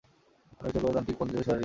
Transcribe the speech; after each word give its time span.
আর 0.61 0.67
বিচার 0.73 0.81
করে 0.83 0.93
তান্ত্রিক 0.95 1.15
পণ্ডিতদের 1.19 1.45
হারিয়ে 1.47 1.57
দে। 1.59 1.59